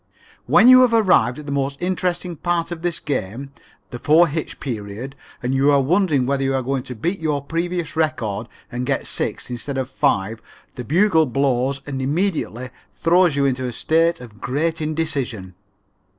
[0.47, 3.51] When you have arrived at the most interesting part of this game,
[3.91, 7.39] the four hitch period, and you are wondering whether you are going to beat your
[7.43, 10.41] previous record and get six instead of five,
[10.73, 15.53] the bugle blows and immediately throws you into a state of great indecision.